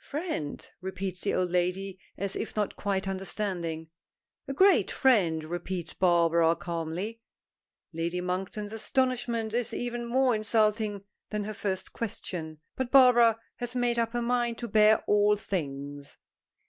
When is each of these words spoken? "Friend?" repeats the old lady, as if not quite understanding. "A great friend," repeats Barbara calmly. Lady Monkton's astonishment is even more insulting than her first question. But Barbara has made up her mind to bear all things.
"Friend?" 0.00 0.64
repeats 0.80 1.22
the 1.22 1.34
old 1.34 1.50
lady, 1.50 1.98
as 2.16 2.36
if 2.36 2.54
not 2.54 2.76
quite 2.76 3.08
understanding. 3.08 3.88
"A 4.46 4.52
great 4.54 4.92
friend," 4.92 5.42
repeats 5.42 5.92
Barbara 5.92 6.54
calmly. 6.54 7.20
Lady 7.92 8.20
Monkton's 8.20 8.72
astonishment 8.72 9.52
is 9.52 9.74
even 9.74 10.06
more 10.06 10.36
insulting 10.36 11.02
than 11.30 11.42
her 11.42 11.52
first 11.52 11.92
question. 11.92 12.60
But 12.76 12.92
Barbara 12.92 13.40
has 13.56 13.74
made 13.74 13.98
up 13.98 14.12
her 14.12 14.22
mind 14.22 14.56
to 14.58 14.68
bear 14.68 15.02
all 15.08 15.34
things. 15.34 16.16